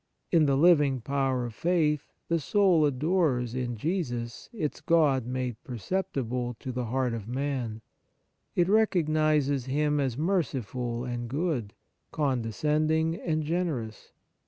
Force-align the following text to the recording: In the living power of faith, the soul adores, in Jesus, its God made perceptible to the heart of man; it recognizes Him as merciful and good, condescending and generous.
In 0.31 0.47
the 0.47 0.55
living 0.57 0.99
power 0.99 1.45
of 1.45 1.53
faith, 1.53 2.07
the 2.27 2.39
soul 2.39 2.87
adores, 2.87 3.53
in 3.53 3.77
Jesus, 3.77 4.49
its 4.51 4.81
God 4.81 5.27
made 5.27 5.61
perceptible 5.63 6.55
to 6.59 6.71
the 6.71 6.85
heart 6.85 7.13
of 7.13 7.27
man; 7.27 7.81
it 8.55 8.67
recognizes 8.67 9.65
Him 9.67 9.99
as 9.99 10.17
merciful 10.17 11.03
and 11.05 11.29
good, 11.29 11.75
condescending 12.11 13.13
and 13.13 13.43
generous. 13.43 14.11